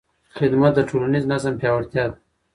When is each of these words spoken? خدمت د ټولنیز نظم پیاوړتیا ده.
خدمت 0.37 0.71
د 0.75 0.79
ټولنیز 0.89 1.23
نظم 1.31 1.53
پیاوړتیا 1.61 2.03
ده. 2.09 2.15